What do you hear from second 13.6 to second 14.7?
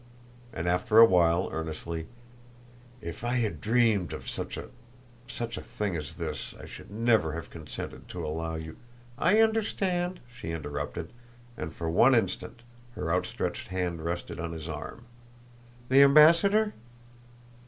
hand rested on his